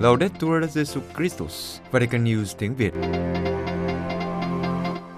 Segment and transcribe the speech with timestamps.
[0.00, 2.92] Laudetur Jesu Christus, Vatican News tiếng Việt.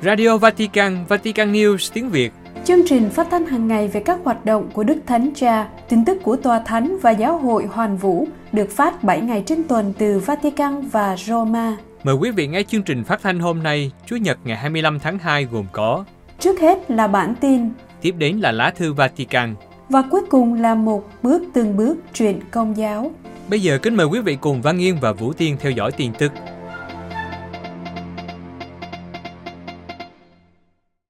[0.02, 2.32] Radio Vatican, Vatican News tiếng Việt.
[2.64, 6.04] Chương trình phát thanh hàng ngày về các hoạt động của Đức Thánh Cha, tin
[6.04, 9.92] tức của Tòa Thánh và Giáo hội Hoàn Vũ được phát 7 ngày trên tuần
[9.98, 11.76] từ Vatican và Roma.
[12.04, 15.18] Mời quý vị nghe chương trình phát thanh hôm nay, Chủ nhật ngày 25 tháng
[15.18, 16.04] 2 gồm có
[16.38, 17.70] Trước hết là bản tin
[18.00, 19.54] Tiếp đến là lá thư Vatican
[19.92, 23.10] và cuối cùng là một bước từng bước truyện công giáo.
[23.50, 26.12] Bây giờ kính mời quý vị cùng Văn Yên và Vũ Tiên theo dõi tin
[26.18, 26.32] tức.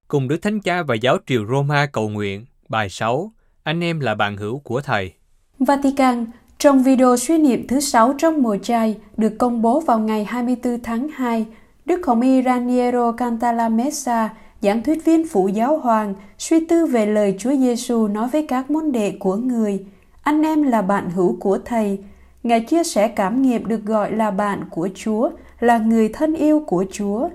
[0.09, 3.32] Cùng Đức Thánh Cha và Giáo triều Roma cầu nguyện, bài 6,
[3.62, 5.12] Anh em là bạn hữu của Thầy.
[5.59, 6.26] Vatican,
[6.59, 10.82] trong video suy niệm thứ 6 trong mùa chay được công bố vào ngày 24
[10.82, 11.46] tháng 2,
[11.84, 17.37] Đức Hồng Y Raniero Cantalamessa, giảng thuyết viên phụ giáo hoàng, suy tư về lời
[17.39, 19.85] Chúa Giêsu nói với các môn đệ của người.
[20.23, 21.99] Anh em là bạn hữu của Thầy.
[22.43, 26.65] Ngài chia sẻ cảm nghiệm được gọi là bạn của Chúa, là người thân yêu
[26.66, 27.29] của Chúa.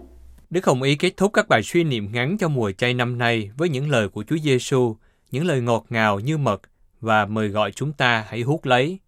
[0.50, 3.52] Đức Hồng Y kết thúc các bài suy niệm ngắn cho mùa chay năm nay
[3.58, 4.96] với những lời của Chúa Giêsu,
[5.32, 6.62] những lời ngọt ngào như mật
[7.02, 9.00] và mời gọi chúng ta hãy hút lấy.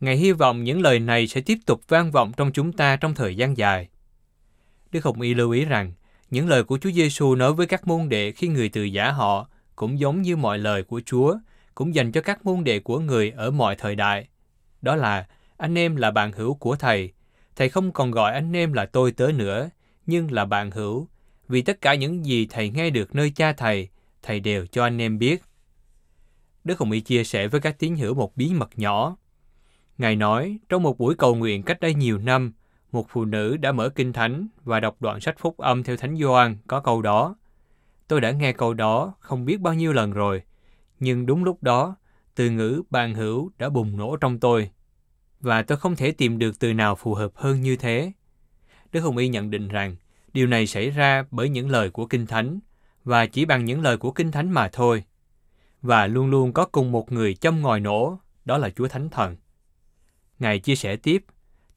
[0.00, 3.14] Ngài hy vọng những lời này sẽ tiếp tục vang vọng trong chúng ta trong
[3.14, 3.88] thời gian dài.
[4.92, 5.92] Đức Hồng Y lưu ý rằng,
[6.30, 9.48] những lời của Chúa Giêsu nói với các môn đệ khi người từ giả họ
[9.76, 11.38] cũng giống như mọi lời của Chúa,
[11.74, 14.28] cũng dành cho các môn đệ của người ở mọi thời đại.
[14.82, 17.12] Đó là, anh em là bạn hữu của Thầy.
[17.56, 19.70] Thầy không còn gọi anh em là tôi tớ nữa,
[20.06, 21.08] nhưng là bạn hữu,
[21.48, 23.88] vì tất cả những gì Thầy nghe được nơi cha Thầy,
[24.22, 25.42] Thầy đều cho anh em biết.
[26.64, 29.16] Đức Hồng Y chia sẻ với các tín hữu một bí mật nhỏ.
[29.98, 32.52] Ngài nói, trong một buổi cầu nguyện cách đây nhiều năm,
[32.92, 36.16] một phụ nữ đã mở kinh thánh và đọc đoạn sách phúc âm theo Thánh
[36.16, 37.36] Gioan có câu đó.
[38.08, 40.42] Tôi đã nghe câu đó không biết bao nhiêu lần rồi,
[41.00, 41.96] nhưng đúng lúc đó,
[42.34, 44.70] từ ngữ bàn hữu đã bùng nổ trong tôi.
[45.40, 48.12] Và tôi không thể tìm được từ nào phù hợp hơn như thế.
[48.92, 49.96] Đức Hồng Y nhận định rằng,
[50.32, 52.58] điều này xảy ra bởi những lời của Kinh Thánh,
[53.04, 55.04] và chỉ bằng những lời của Kinh Thánh mà thôi.
[55.82, 59.36] Và luôn luôn có cùng một người châm ngòi nổ, đó là Chúa Thánh Thần.
[60.38, 61.24] Ngài chia sẻ tiếp,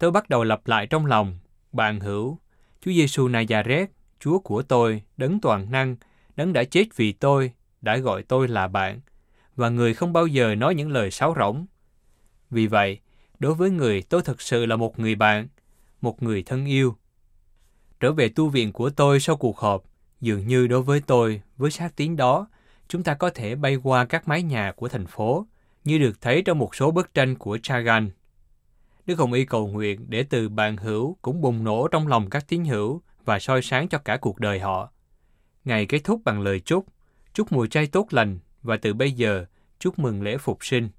[0.01, 1.39] tôi bắt đầu lặp lại trong lòng,
[1.72, 2.38] bạn hữu,
[2.81, 3.88] Chúa Giêsu Nazareth,
[4.19, 5.95] Chúa của tôi, đấng toàn năng,
[6.35, 7.51] đấng đã chết vì tôi,
[7.81, 9.00] đã gọi tôi là bạn,
[9.56, 11.66] và người không bao giờ nói những lời sáo rỗng.
[12.50, 13.00] Vì vậy,
[13.39, 15.47] đối với người tôi thực sự là một người bạn,
[16.01, 16.95] một người thân yêu.
[18.00, 19.83] Trở về tu viện của tôi sau cuộc họp,
[20.22, 22.47] dường như đối với tôi, với sát tiếng đó,
[22.88, 25.47] chúng ta có thể bay qua các mái nhà của thành phố,
[25.83, 28.07] như được thấy trong một số bức tranh của Chagall.
[29.06, 32.45] Đức Hồng Y cầu nguyện để từ bạn hữu cũng bùng nổ trong lòng các
[32.47, 34.91] tín hữu và soi sáng cho cả cuộc đời họ.
[35.66, 36.85] Ngày kết thúc bằng lời chúc,
[37.34, 39.45] chúc mùa chay tốt lành và từ bây giờ
[39.79, 40.89] chúc mừng lễ phục sinh.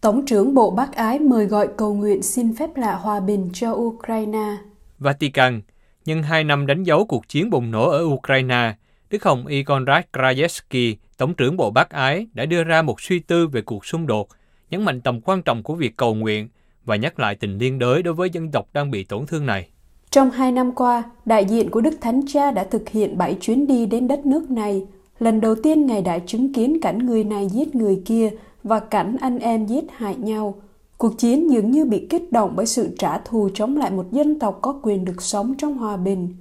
[0.00, 3.72] Tổng trưởng Bộ Bác Ái mời gọi cầu nguyện xin phép lạ hòa bình cho
[3.72, 4.56] Ukraine.
[4.98, 5.62] Vatican,
[6.04, 8.74] nhân hai năm đánh dấu cuộc chiến bùng nổ ở Ukraine,
[9.10, 13.18] Đức Hồng Y Konrad Krajewski, Tổng trưởng Bộ Bác Ái, đã đưa ra một suy
[13.18, 14.28] tư về cuộc xung đột,
[14.74, 16.48] nhấn mạnh tầm quan trọng của việc cầu nguyện
[16.84, 19.68] và nhắc lại tình liên đới đối với dân tộc đang bị tổn thương này.
[20.10, 23.66] Trong hai năm qua, đại diện của Đức Thánh Cha đã thực hiện bảy chuyến
[23.66, 24.86] đi đến đất nước này.
[25.18, 28.30] Lần đầu tiên Ngài đã chứng kiến cảnh người này giết người kia
[28.62, 30.54] và cảnh anh em giết hại nhau.
[30.98, 34.38] Cuộc chiến dường như bị kích động bởi sự trả thù chống lại một dân
[34.38, 36.34] tộc có quyền được sống trong hòa bình.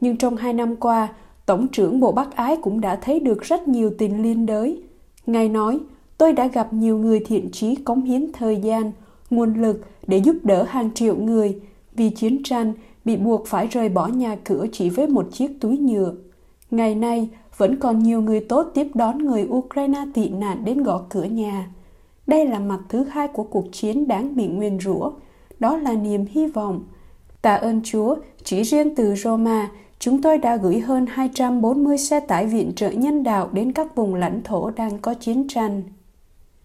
[0.00, 1.08] Nhưng trong hai năm qua,
[1.46, 4.82] Tổng trưởng Bộ Bắc Ái cũng đã thấy được rất nhiều tình liên đới.
[5.26, 5.80] Ngài nói,
[6.18, 8.92] tôi đã gặp nhiều người thiện trí cống hiến thời gian,
[9.30, 11.60] nguồn lực để giúp đỡ hàng triệu người
[11.94, 12.72] vì chiến tranh
[13.04, 16.14] bị buộc phải rời bỏ nhà cửa chỉ với một chiếc túi nhựa.
[16.70, 21.02] Ngày nay, vẫn còn nhiều người tốt tiếp đón người Ukraine tị nạn đến gõ
[21.10, 21.70] cửa nhà.
[22.26, 25.10] Đây là mặt thứ hai của cuộc chiến đáng bị nguyên rủa,
[25.58, 26.84] đó là niềm hy vọng.
[27.42, 32.46] Tạ ơn Chúa, chỉ riêng từ Roma, chúng tôi đã gửi hơn 240 xe tải
[32.46, 35.82] viện trợ nhân đạo đến các vùng lãnh thổ đang có chiến tranh.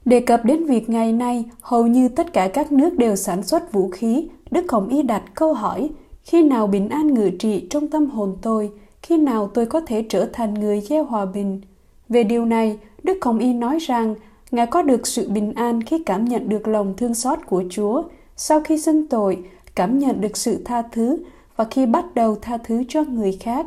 [0.09, 3.73] Đề cập đến việc ngày nay, hầu như tất cả các nước đều sản xuất
[3.73, 5.89] vũ khí, Đức Hồng Y đặt câu hỏi,
[6.23, 8.71] khi nào bình an ngự trị trong tâm hồn tôi,
[9.01, 11.61] khi nào tôi có thể trở thành người gieo hòa bình.
[12.09, 14.15] Về điều này, Đức Hồng Y nói rằng,
[14.51, 18.03] Ngài có được sự bình an khi cảm nhận được lòng thương xót của Chúa,
[18.35, 19.44] sau khi xưng tội,
[19.75, 21.17] cảm nhận được sự tha thứ
[21.55, 23.65] và khi bắt đầu tha thứ cho người khác.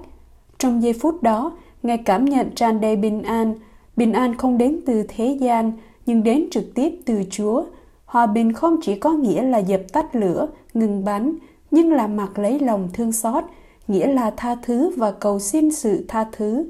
[0.59, 1.53] Trong giây phút đó,
[1.83, 3.55] Ngài cảm nhận tràn đầy bình an,
[3.97, 5.73] bình an không đến từ thế gian,
[6.07, 7.65] nhưng đến trực tiếp từ Chúa.
[8.05, 11.35] Hòa bình không chỉ có nghĩa là dập tắt lửa, ngừng bắn,
[11.71, 13.45] nhưng là mặc lấy lòng thương xót,
[13.89, 16.65] nghĩa là tha thứ và cầu xin sự tha thứ.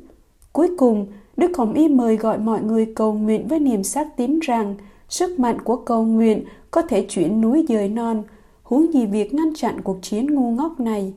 [0.53, 1.07] Cuối cùng,
[1.37, 4.75] Đức Hồng Y mời gọi mọi người cầu nguyện với niềm xác tín rằng
[5.09, 8.23] sức mạnh của cầu nguyện có thể chuyển núi dời non,
[8.63, 11.13] huống gì việc ngăn chặn cuộc chiến ngu ngốc này.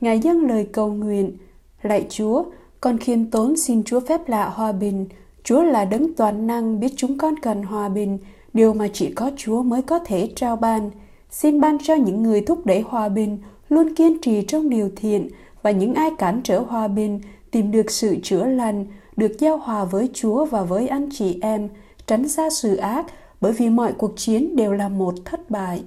[0.00, 1.36] Ngài dâng lời cầu nguyện,
[1.82, 2.44] Lạy Chúa,
[2.80, 5.06] con khiêm tốn xin Chúa phép lạ hòa bình.
[5.44, 8.18] Chúa là đấng toàn năng biết chúng con cần hòa bình,
[8.54, 10.90] điều mà chỉ có Chúa mới có thể trao ban.
[11.30, 13.38] Xin ban cho những người thúc đẩy hòa bình,
[13.68, 15.28] luôn kiên trì trong điều thiện
[15.62, 17.20] và những ai cản trở hòa bình
[17.50, 18.86] tìm được sự chữa lành,
[19.16, 21.68] được giao hòa với Chúa và với anh chị em,
[22.06, 23.06] tránh xa sự ác,
[23.40, 25.82] bởi vì mọi cuộc chiến đều là một thất bại.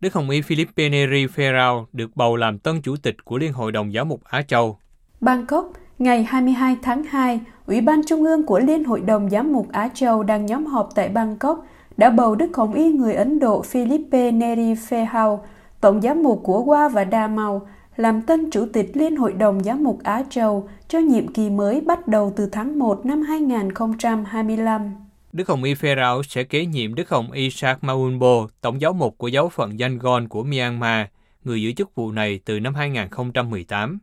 [0.00, 3.72] Đức Hồng Y Philippe Neri Ferrao được bầu làm tân chủ tịch của Liên hội
[3.72, 4.78] đồng Giáo mục Á Châu.
[5.20, 9.66] Bangkok, ngày 22 tháng 2, Ủy ban Trung ương của Liên hội đồng Giám mục
[9.72, 13.62] Á Châu đang nhóm họp tại Bangkok đã bầu Đức Hồng Y người Ấn Độ
[13.62, 15.38] Philippe Neri Fehau,
[15.80, 19.64] tổng giám mục của Hoa và Đa Mau, làm tân chủ tịch Liên hội đồng
[19.64, 24.94] Giám mục Á Châu cho nhiệm kỳ mới bắt đầu từ tháng 1 năm 2025.
[25.32, 29.18] Đức Hồng Y Ferrao sẽ kế nhiệm Đức Hồng Y Sak Maunbo, tổng giáo mục
[29.18, 31.06] của giáo phận Yangon của Myanmar,
[31.44, 33.98] người giữ chức vụ này từ năm 2018.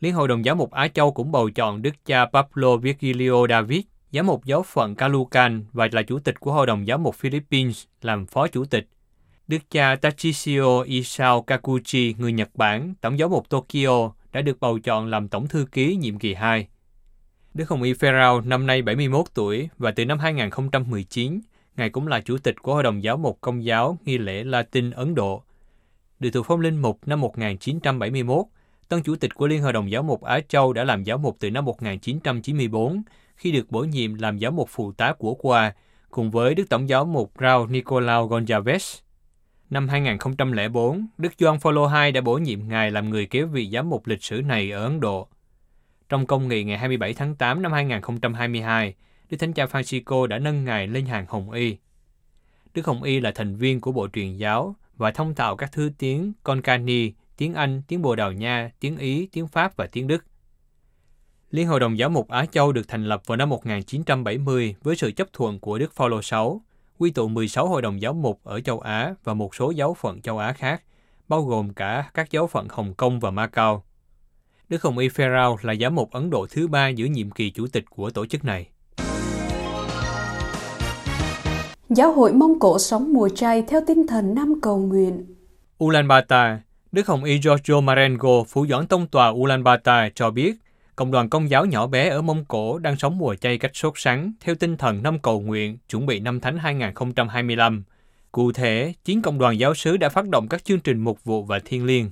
[0.00, 3.80] Liên hội đồng giáo mục Á Châu cũng bầu chọn Đức cha Pablo Virgilio David,
[4.12, 7.84] giám mục giáo phận Caloocan và là chủ tịch của Hội đồng giáo mục Philippines
[8.02, 8.88] làm phó chủ tịch.
[9.48, 14.78] Đức cha Tachisio Isao Kakuchi, người Nhật Bản, tổng giáo mục Tokyo, đã được bầu
[14.78, 16.68] chọn làm tổng thư ký nhiệm kỳ 2.
[17.54, 21.40] Đức Hồng Y Ferrao năm nay 71 tuổi và từ năm 2019,
[21.76, 24.90] Ngài cũng là chủ tịch của Hội đồng Giáo mục Công giáo nghi lễ Latin
[24.90, 25.42] Ấn Độ.
[26.20, 28.44] Được thuộc phong linh mục năm 1971,
[28.88, 31.36] tân chủ tịch của Liên Hội đồng Giáo mục Á Châu đã làm giáo mục
[31.40, 33.02] từ năm 1994
[33.36, 35.72] khi được bổ nhiệm làm giáo mục phụ tá của qua
[36.10, 39.00] cùng với Đức Tổng giáo mục Rao Nicolau Gonzalez.
[39.70, 43.90] Năm 2004, Đức Gioan Phaolô II đã bổ nhiệm Ngài làm người kế vị giám
[43.90, 45.28] mục lịch sử này ở Ấn Độ.
[46.08, 48.94] Trong công nghị ngày 27 tháng 8 năm 2022,
[49.30, 51.76] Đức Thánh Cha Francisco đã nâng Ngài lên hàng Hồng Y.
[52.74, 55.90] Đức Hồng Y là thành viên của Bộ truyền giáo và thông thạo các thứ
[55.98, 60.24] tiếng Konkani, tiếng Anh, tiếng Bồ Đào Nha, tiếng Ý, tiếng Pháp và tiếng Đức.
[61.50, 65.12] Liên hội đồng giáo mục Á Châu được thành lập vào năm 1970 với sự
[65.12, 66.38] chấp thuận của Đức Phaolô VI,
[66.98, 70.22] quy tụ 16 hội đồng giáo mục ở châu Á và một số giáo phận
[70.22, 70.82] châu Á khác,
[71.28, 73.84] bao gồm cả các giáo phận Hồng Kông và Macau.
[74.68, 77.66] Đức Hồng Y Ferrao là giám mục Ấn Độ thứ ba giữ nhiệm kỳ chủ
[77.66, 78.68] tịch của tổ chức này.
[81.88, 85.26] Giáo hội Mông Cổ sống mùa chay theo tinh thần năm cầu nguyện.
[85.84, 86.58] Ulaanbaatar,
[86.98, 90.54] Đức Hồng Y Giorgio Marengo, phủ doãn tông tòa Ulaanbaatar cho biết,
[90.96, 93.92] cộng đoàn công giáo nhỏ bé ở Mông Cổ đang sống mùa chay cách sốt
[93.96, 97.84] sắng theo tinh thần năm cầu nguyện chuẩn bị năm Thánh 2025.
[98.32, 101.42] Cụ thể, chín cộng đoàn giáo sứ đã phát động các chương trình mục vụ
[101.42, 102.10] và thiên liêng.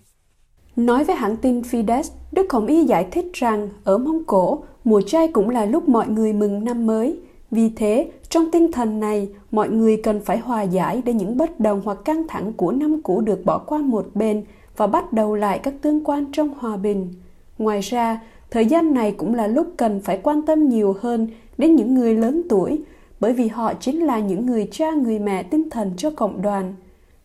[0.76, 5.00] Nói với hãng tin Fides, Đức Hồng Y giải thích rằng ở Mông Cổ, mùa
[5.00, 7.18] chay cũng là lúc mọi người mừng năm mới.
[7.50, 11.60] Vì thế, trong tinh thần này, mọi người cần phải hòa giải để những bất
[11.60, 14.44] đồng hoặc căng thẳng của năm cũ được bỏ qua một bên
[14.76, 17.12] và bắt đầu lại các tương quan trong hòa bình.
[17.58, 18.20] Ngoài ra,
[18.50, 21.28] thời gian này cũng là lúc cần phải quan tâm nhiều hơn
[21.58, 22.82] đến những người lớn tuổi,
[23.20, 26.74] bởi vì họ chính là những người cha người mẹ tinh thần cho cộng đoàn.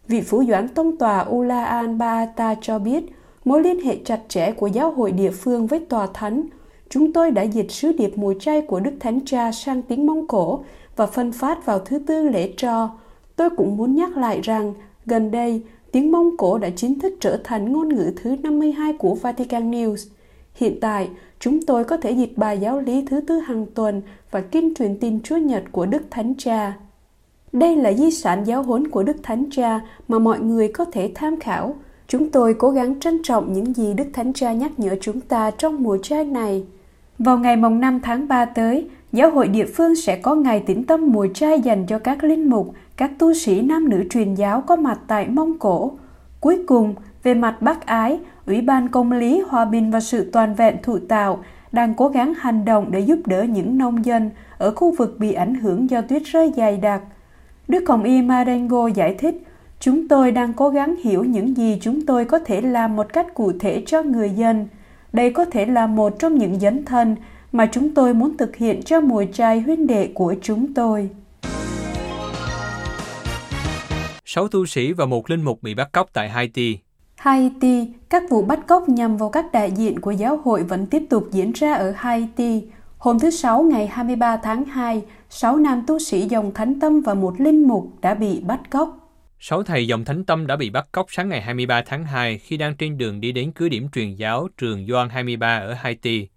[0.07, 3.03] Vị phủ doãn tông tòa Ulaan Baata cho biết,
[3.45, 6.43] mối liên hệ chặt chẽ của giáo hội địa phương với tòa thánh.
[6.89, 10.27] Chúng tôi đã dịch sứ điệp mùa chay của Đức Thánh Cha sang tiếng Mông
[10.27, 10.63] Cổ
[10.95, 12.89] và phân phát vào thứ tư lễ tro.
[13.35, 14.73] Tôi cũng muốn nhắc lại rằng,
[15.05, 19.15] gần đây, tiếng Mông Cổ đã chính thức trở thành ngôn ngữ thứ 52 của
[19.15, 20.09] Vatican News.
[20.55, 24.41] Hiện tại, chúng tôi có thể dịch bài giáo lý thứ tư hàng tuần và
[24.41, 26.77] kinh truyền tin Chúa Nhật của Đức Thánh Cha.
[27.53, 31.11] Đây là di sản giáo huấn của Đức Thánh Cha mà mọi người có thể
[31.15, 31.75] tham khảo–
[32.11, 35.51] Chúng tôi cố gắng trân trọng những gì Đức Thánh Cha nhắc nhở chúng ta
[35.51, 36.63] trong mùa trai này.
[37.19, 40.83] Vào ngày mùng 5 tháng 3 tới, giáo hội địa phương sẽ có ngày tĩnh
[40.83, 44.61] tâm mùa chay dành cho các linh mục, các tu sĩ nam nữ truyền giáo
[44.61, 45.91] có mặt tại Mông Cổ.
[46.39, 50.55] Cuối cùng, về mặt bác ái, Ủy ban Công lý, Hòa bình và sự toàn
[50.55, 54.71] vẹn thụ tạo đang cố gắng hành động để giúp đỡ những nông dân ở
[54.75, 57.01] khu vực bị ảnh hưởng do tuyết rơi dày đặc.
[57.67, 59.43] Đức Hồng Y Marengo giải thích,
[59.81, 63.33] Chúng tôi đang cố gắng hiểu những gì chúng tôi có thể làm một cách
[63.33, 64.67] cụ thể cho người dân.
[65.13, 67.15] Đây có thể là một trong những dấn thân
[67.51, 71.09] mà chúng tôi muốn thực hiện cho mùa trai huynh đệ của chúng tôi.
[74.25, 76.77] Sáu tu sĩ và một linh mục bị bắt cóc tại Haiti.
[77.15, 81.03] Haiti, các vụ bắt cóc nhằm vào các đại diện của giáo hội vẫn tiếp
[81.09, 82.61] tục diễn ra ở Haiti.
[82.97, 87.13] Hôm thứ Sáu ngày 23 tháng 2, sáu nam tu sĩ dòng thánh tâm và
[87.13, 88.97] một linh mục đã bị bắt cóc.
[89.39, 92.57] Sáu thầy dòng thánh tâm đã bị bắt cóc sáng ngày 23 tháng 2 khi
[92.57, 96.27] đang trên đường đi đến cứ điểm truyền giáo trường Gioan 23 ở Haiti.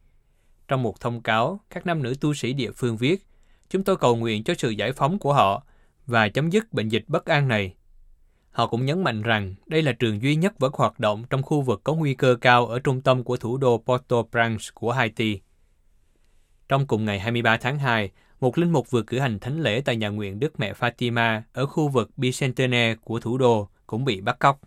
[0.68, 3.26] Trong một thông cáo, các nam nữ tu sĩ địa phương viết,
[3.68, 5.64] chúng tôi cầu nguyện cho sự giải phóng của họ
[6.06, 7.74] và chấm dứt bệnh dịch bất an này.
[8.50, 11.60] Họ cũng nhấn mạnh rằng đây là trường duy nhất vẫn hoạt động trong khu
[11.60, 15.40] vực có nguy cơ cao ở trung tâm của thủ đô Port-au-Prince của Haiti.
[16.68, 19.96] Trong cùng ngày 23 tháng 2, một linh mục vừa cử hành thánh lễ tại
[19.96, 24.38] nhà nguyện Đức Mẹ Fatima ở khu vực Bicentenaire của thủ đô cũng bị bắt
[24.38, 24.60] cóc.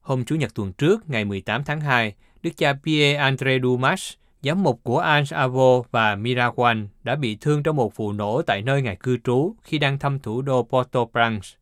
[0.00, 4.12] Hôm Chủ nhật tuần trước, ngày 18 tháng 2, Đức cha Pierre-André Dumas,
[4.44, 8.62] giám mục của Ange Avo và Mirawan đã bị thương trong một vụ nổ tại
[8.62, 11.56] nơi ngài cư trú khi đang thăm thủ đô Port-au-Prince.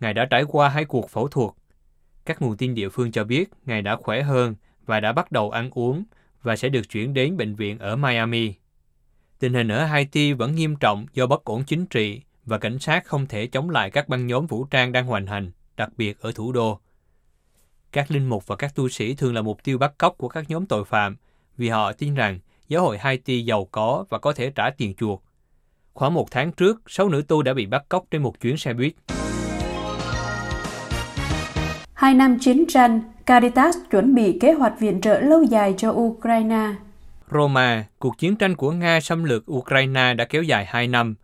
[0.00, 1.50] Ngài đã trải qua hai cuộc phẫu thuật.
[2.24, 4.54] Các nguồn tin địa phương cho biết Ngài đã khỏe hơn
[4.86, 6.04] và đã bắt đầu ăn uống
[6.42, 8.54] và sẽ được chuyển đến bệnh viện ở Miami.
[9.38, 13.04] Tình hình ở Haiti vẫn nghiêm trọng do bất ổn chính trị và cảnh sát
[13.04, 16.32] không thể chống lại các băng nhóm vũ trang đang hoành hành, đặc biệt ở
[16.32, 16.80] thủ đô.
[17.92, 20.50] Các linh mục và các tu sĩ thường là mục tiêu bắt cóc của các
[20.50, 21.16] nhóm tội phạm
[21.58, 25.22] vì họ tin rằng giáo hội Haiti giàu có và có thể trả tiền chuộc.
[25.94, 28.72] Khoảng một tháng trước, sáu nữ tu đã bị bắt cóc trên một chuyến xe
[28.74, 28.94] buýt.
[31.94, 36.74] Hai năm chiến tranh, Caritas chuẩn bị kế hoạch viện trợ lâu dài cho Ukraine.
[37.30, 41.14] Roma, cuộc chiến tranh của Nga xâm lược Ukraine đã kéo dài 2 năm.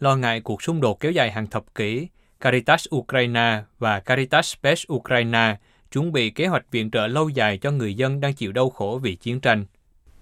[0.00, 2.08] Lo ngại cuộc xung đột kéo dài hàng thập kỷ,
[2.40, 5.56] Caritas Ukraine và Caritas Space Ukraine
[5.92, 9.00] chuẩn bị kế hoạch viện trợ lâu dài cho người dân đang chịu đau khổ
[9.02, 9.64] vì chiến tranh.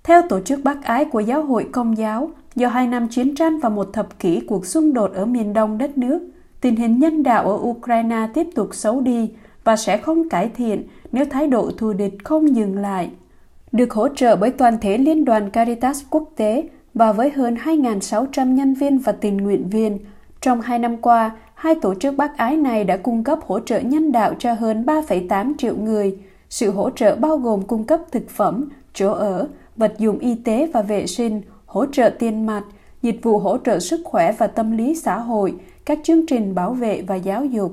[0.05, 3.59] Theo tổ chức bác ái của giáo hội công giáo, do hai năm chiến tranh
[3.59, 6.29] và một thập kỷ cuộc xung đột ở miền đông đất nước,
[6.61, 9.31] tình hình nhân đạo ở Ukraine tiếp tục xấu đi
[9.65, 10.83] và sẽ không cải thiện
[11.13, 13.11] nếu thái độ thù địch không dừng lại.
[13.73, 18.53] Được hỗ trợ bởi toàn thể Liên đoàn Caritas quốc tế và với hơn 2.600
[18.55, 19.99] nhân viên và tình nguyện viên,
[20.41, 23.81] trong hai năm qua, hai tổ chức bác ái này đã cung cấp hỗ trợ
[23.81, 26.19] nhân đạo cho hơn 3,8 triệu người.
[26.51, 30.71] Sự hỗ trợ bao gồm cung cấp thực phẩm, chỗ ở, vật dụng y tế
[30.73, 32.63] và vệ sinh, hỗ trợ tiền mặt,
[33.03, 36.73] dịch vụ hỗ trợ sức khỏe và tâm lý xã hội, các chương trình bảo
[36.73, 37.73] vệ và giáo dục.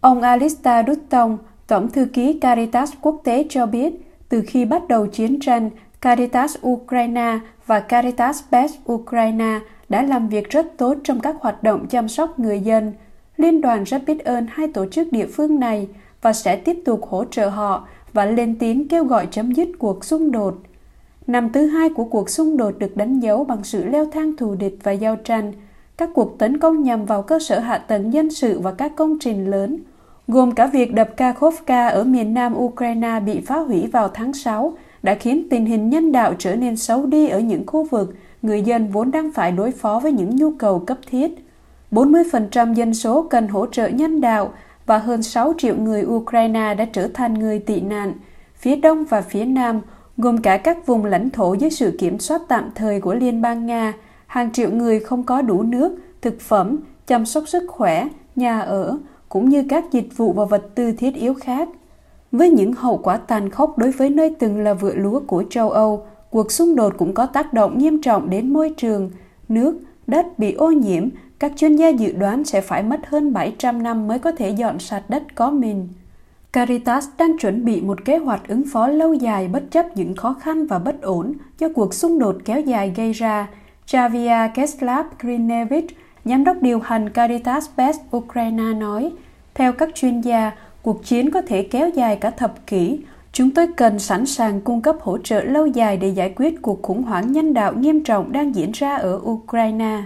[0.00, 3.94] Ông Alista Dutton, Tổng thư ký Caritas quốc tế cho biết,
[4.28, 5.70] từ khi bắt đầu chiến tranh,
[6.00, 11.86] Caritas Ukraine và Caritas Best Ukraine đã làm việc rất tốt trong các hoạt động
[11.86, 12.92] chăm sóc người dân.
[13.36, 15.88] Liên đoàn rất biết ơn hai tổ chức địa phương này
[16.22, 20.04] và sẽ tiếp tục hỗ trợ họ và lên tiếng kêu gọi chấm dứt cuộc
[20.04, 20.54] xung đột.
[21.26, 24.54] Năm thứ hai của cuộc xung đột được đánh dấu bằng sự leo thang thù
[24.54, 25.52] địch và giao tranh,
[25.96, 29.18] các cuộc tấn công nhằm vào cơ sở hạ tầng dân sự và các công
[29.18, 29.78] trình lớn,
[30.28, 34.72] gồm cả việc đập Kakhovka ở miền nam Ukraine bị phá hủy vào tháng 6,
[35.02, 38.62] đã khiến tình hình nhân đạo trở nên xấu đi ở những khu vực người
[38.62, 41.46] dân vốn đang phải đối phó với những nhu cầu cấp thiết.
[41.90, 44.52] 40% dân số cần hỗ trợ nhân đạo
[44.86, 48.12] và hơn 6 triệu người Ukraine đã trở thành người tị nạn.
[48.56, 49.80] Phía đông và phía nam,
[50.16, 53.66] gồm cả các vùng lãnh thổ dưới sự kiểm soát tạm thời của Liên bang
[53.66, 53.92] Nga,
[54.26, 58.98] hàng triệu người không có đủ nước, thực phẩm, chăm sóc sức khỏe, nhà ở,
[59.28, 61.68] cũng như các dịch vụ và vật tư thiết yếu khác.
[62.32, 65.70] Với những hậu quả tàn khốc đối với nơi từng là vựa lúa của châu
[65.70, 69.10] Âu, cuộc xung đột cũng có tác động nghiêm trọng đến môi trường,
[69.48, 73.82] nước, đất bị ô nhiễm, các chuyên gia dự đoán sẽ phải mất hơn 700
[73.82, 75.88] năm mới có thể dọn sạch đất có mình.
[76.54, 80.34] Caritas đang chuẩn bị một kế hoạch ứng phó lâu dài bất chấp những khó
[80.40, 83.48] khăn và bất ổn do cuộc xung đột kéo dài gây ra.
[83.86, 89.12] Javier Keslav Grinevich, giám đốc điều hành Caritas Best Ukraine nói,
[89.54, 90.50] theo các chuyên gia,
[90.82, 93.00] cuộc chiến có thể kéo dài cả thập kỷ.
[93.32, 96.82] Chúng tôi cần sẵn sàng cung cấp hỗ trợ lâu dài để giải quyết cuộc
[96.82, 100.02] khủng hoảng nhân đạo nghiêm trọng đang diễn ra ở Ukraine.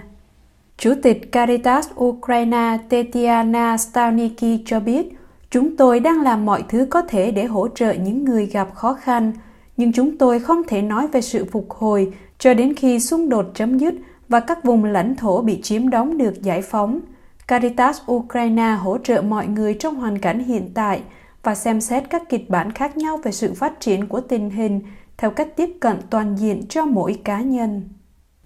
[0.77, 5.18] Chủ tịch Caritas Ukraine Tetiana Stalniki cho biết,
[5.51, 8.93] chúng tôi đang làm mọi thứ có thể để hỗ trợ những người gặp khó
[8.93, 9.31] khăn,
[9.77, 13.45] nhưng chúng tôi không thể nói về sự phục hồi cho đến khi xung đột
[13.53, 13.93] chấm dứt
[14.29, 16.99] và các vùng lãnh thổ bị chiếm đóng được giải phóng.
[17.47, 21.01] Caritas Ukraine hỗ trợ mọi người trong hoàn cảnh hiện tại
[21.43, 24.81] và xem xét các kịch bản khác nhau về sự phát triển của tình hình
[25.17, 27.89] theo cách tiếp cận toàn diện cho mỗi cá nhân.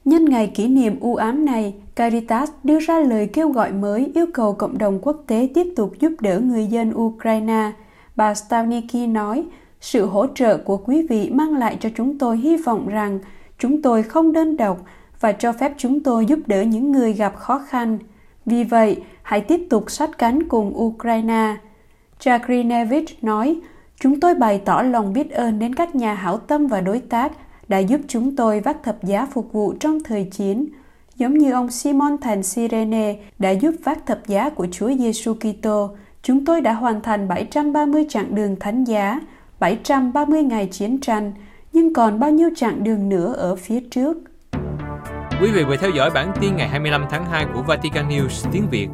[0.06, 4.26] Nhân ngày kỷ niệm u ám này, Caritas đưa ra lời kêu gọi mới yêu
[4.34, 7.72] cầu cộng đồng quốc tế tiếp tục giúp đỡ người dân Ukraine.
[8.16, 9.46] Bà Stavniki nói,
[9.82, 13.20] sự hỗ trợ của quý vị mang lại cho chúng tôi hy vọng rằng
[13.60, 14.82] chúng tôi không đơn độc
[15.20, 18.00] và cho phép chúng tôi giúp đỡ những người gặp khó khăn.
[18.46, 21.56] Vì vậy, hãy tiếp tục sát cánh cùng Ukraine.
[22.20, 23.60] Jagrinevich nói,
[24.00, 27.32] chúng tôi bày tỏ lòng biết ơn đến các nhà hảo tâm và đối tác
[27.68, 30.68] đã giúp chúng tôi vác thập giá phục vụ trong thời chiến.
[31.16, 35.90] giống như ông Simon thành Cyrene đã giúp vác thập giá của Chúa Giêsu Kitô,
[36.24, 39.20] chúng tôi đã hoàn thành 730 chặng đường thánh giá,
[39.60, 41.34] 730 ngày chiến tranh,
[41.74, 44.18] nhưng còn bao nhiêu chặng đường nữa ở phía trước.
[45.42, 48.70] Quý vị vừa theo dõi bản tin ngày 25 tháng 2 của Vatican News tiếng
[48.72, 48.88] Việt.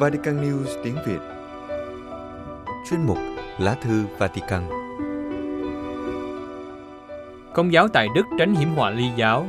[0.00, 1.18] Vatican News tiếng Việt
[2.90, 3.18] Chuyên mục
[3.58, 4.62] Lá thư Vatican.
[7.54, 9.46] Công giáo tại Đức tránh hiểm họa ly giáo.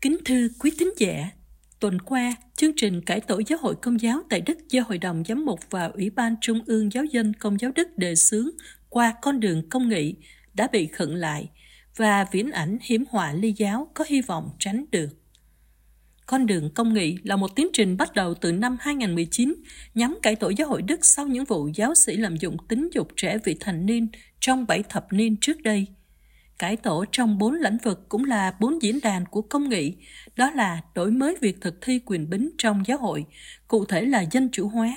[0.00, 1.28] Kính thưa quý tín giả,
[1.82, 5.22] tuần qua, chương trình cải tổ giáo hội công giáo tại Đức do Hội đồng
[5.28, 8.48] Giám mục và Ủy ban Trung ương Giáo dân Công giáo Đức đề xướng
[8.88, 10.14] qua con đường công nghị
[10.54, 11.50] đã bị khựng lại
[11.96, 15.08] và viễn ảnh hiểm họa ly giáo có hy vọng tránh được.
[16.26, 19.54] Con đường công nghị là một tiến trình bắt đầu từ năm 2019
[19.94, 23.08] nhắm cải tổ giáo hội Đức sau những vụ giáo sĩ lạm dụng tính dục
[23.16, 24.06] trẻ vị thành niên
[24.40, 25.86] trong bảy thập niên trước đây–
[26.62, 29.94] cải tổ trong bốn lĩnh vực cũng là bốn diễn đàn của công nghị,
[30.36, 33.24] đó là đổi mới việc thực thi quyền bính trong giáo hội,
[33.68, 34.96] cụ thể là dân chủ hóa,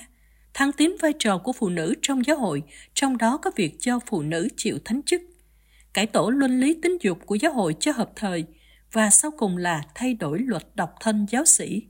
[0.54, 4.00] thăng tiến vai trò của phụ nữ trong giáo hội, trong đó có việc cho
[4.06, 5.22] phụ nữ chịu thánh chức,
[5.94, 8.46] cải tổ luân lý tính dục của giáo hội cho hợp thời,
[8.92, 11.84] và sau cùng là thay đổi luật độc thân giáo sĩ.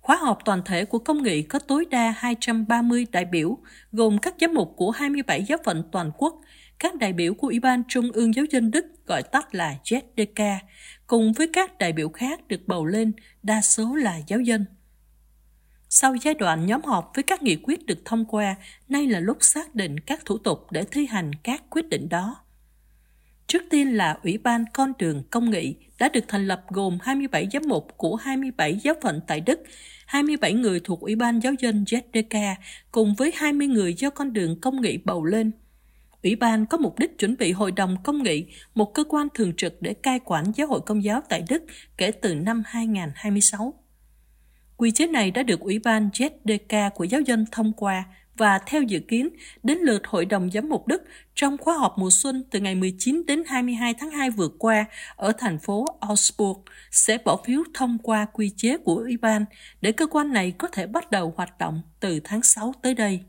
[0.00, 3.58] Khóa họp toàn thể của công nghị có tối đa 230 đại biểu,
[3.92, 6.40] gồm các giám mục của 27 giáo phận toàn quốc,
[6.78, 10.58] các đại biểu của Ủy ban Trung ương Giáo dân Đức gọi tắt là ZDK,
[11.06, 14.64] cùng với các đại biểu khác được bầu lên, đa số là giáo dân.
[15.88, 18.56] Sau giai đoạn nhóm họp với các nghị quyết được thông qua,
[18.88, 22.36] nay là lúc xác định các thủ tục để thi hành các quyết định đó.
[23.46, 27.48] Trước tiên là Ủy ban Con đường Công nghị đã được thành lập gồm 27
[27.52, 29.60] giám mục của 27 giáo phận tại Đức,
[30.06, 32.54] 27 người thuộc Ủy ban Giáo dân ZDK
[32.92, 35.50] cùng với 20 người do con đường công nghị bầu lên–
[36.26, 39.52] Ủy ban có mục đích chuẩn bị Hội đồng Công nghị, một cơ quan thường
[39.56, 41.62] trực để cai quản giáo hội công giáo tại Đức
[41.96, 43.74] kể từ năm 2026.
[44.76, 48.04] Quy chế này đã được Ủy ban JdK của giáo dân thông qua
[48.36, 49.28] và theo dự kiến
[49.62, 51.02] đến lượt Hội đồng Giám mục Đức
[51.34, 54.84] trong khóa họp mùa xuân từ ngày 19 đến 22 tháng 2 vừa qua
[55.16, 59.44] ở thành phố Augsburg sẽ bỏ phiếu thông qua quy chế của Ủy ban
[59.80, 63.24] để cơ quan này có thể bắt đầu hoạt động từ tháng 6 tới đây.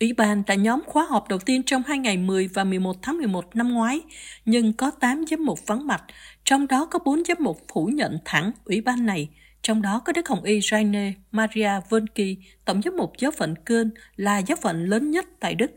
[0.00, 3.18] Ủy ban đã nhóm khóa họp đầu tiên trong hai ngày 10 và 11 tháng
[3.18, 4.00] 11 năm ngoái,
[4.44, 6.04] nhưng có 8 giám mục vắng mặt,
[6.44, 9.28] trong đó có 4 giám mục phủ nhận thẳng ủy ban này,
[9.62, 13.90] trong đó có Đức Hồng Y Rainer Maria Wönke, tổng giám mục giáo phận Köln
[14.16, 15.70] là giáo phận lớn nhất tại Đức.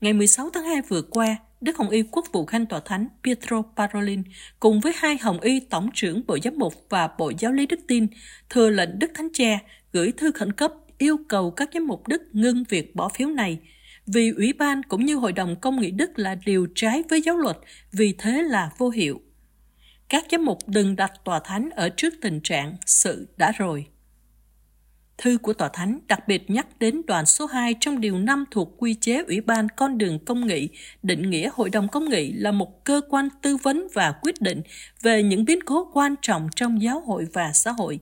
[0.00, 3.62] Ngày 16 tháng 2 vừa qua, Đức Hồng Y Quốc vụ Khanh Tòa Thánh Pietro
[3.76, 4.22] Parolin
[4.60, 7.80] cùng với hai Hồng Y Tổng trưởng Bộ Giám mục và Bộ Giáo lý Đức
[7.88, 8.06] tin
[8.50, 9.58] thừa lệnh Đức Thánh Cha
[9.92, 13.58] gửi thư khẩn cấp yêu cầu các giám mục Đức ngưng việc bỏ phiếu này
[14.06, 17.36] vì Ủy ban cũng như Hội đồng Công nghị Đức là điều trái với giáo
[17.36, 17.56] luật,
[17.92, 19.20] vì thế là vô hiệu.
[20.08, 23.86] Các giám mục đừng đặt tòa thánh ở trước tình trạng sự đã rồi.
[25.18, 28.74] Thư của Tòa Thánh đặc biệt nhắc đến đoạn số 2 trong điều 5 thuộc
[28.78, 30.68] quy chế Ủy ban Con đường Công nghị,
[31.02, 34.62] định nghĩa Hội đồng Công nghị là một cơ quan tư vấn và quyết định
[35.02, 37.98] về những biến cố quan trọng trong giáo hội và xã hội,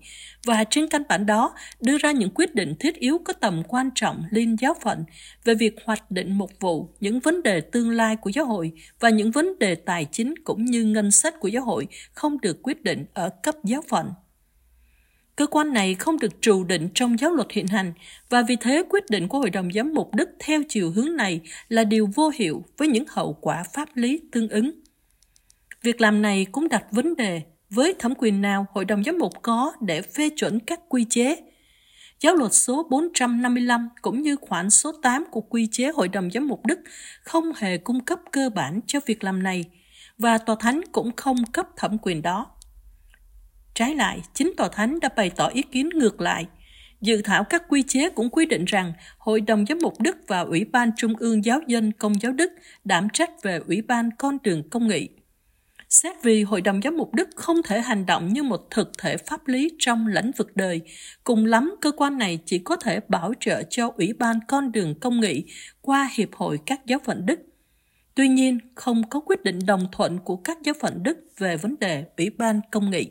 [0.47, 3.91] và trên căn bản đó đưa ra những quyết định thiết yếu có tầm quan
[3.95, 5.05] trọng liên giáo phận
[5.45, 9.09] về việc hoạch định một vụ, những vấn đề tương lai của giáo hội và
[9.09, 12.83] những vấn đề tài chính cũng như ngân sách của giáo hội không được quyết
[12.83, 14.11] định ở cấp giáo phận.
[15.37, 17.93] Cơ quan này không được trù định trong giáo luật hiện hành
[18.29, 21.41] và vì thế quyết định của Hội đồng Giám mục Đức theo chiều hướng này
[21.69, 24.71] là điều vô hiệu với những hậu quả pháp lý tương ứng.
[25.83, 29.33] Việc làm này cũng đặt vấn đề với thẩm quyền nào Hội đồng Giám mục
[29.43, 31.37] có để phê chuẩn các quy chế.
[32.21, 36.49] Giáo luật số 455 cũng như khoản số 8 của quy chế Hội đồng Giám
[36.49, 36.81] mục Đức
[37.23, 39.65] không hề cung cấp cơ bản cho việc làm này
[40.19, 42.54] và Tòa Thánh cũng không cấp thẩm quyền đó.
[43.75, 46.47] Trái lại, chính Tòa Thánh đã bày tỏ ý kiến ngược lại.
[47.01, 50.41] Dự thảo các quy chế cũng quy định rằng Hội đồng Giám mục Đức và
[50.41, 52.53] Ủy ban Trung ương Giáo dân Công giáo Đức
[52.85, 55.09] đảm trách về Ủy ban Con đường Công nghị.
[55.89, 59.17] Xét vì Hội đồng Giám mục Đức không thể hành động như một thực thể
[59.17, 60.81] pháp lý trong lĩnh vực đời,
[61.25, 64.95] cùng lắm cơ quan này chỉ có thể bảo trợ cho Ủy ban Con đường
[65.01, 65.45] Công nghị
[65.81, 67.41] qua Hiệp hội các giáo phận Đức.
[68.15, 71.75] Tuy nhiên, không có quyết định đồng thuận của các giáo phận Đức về vấn
[71.81, 73.11] đề Ủy ban Công nghị.